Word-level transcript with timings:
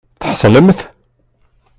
Tḥeṣlemt? 0.21 0.79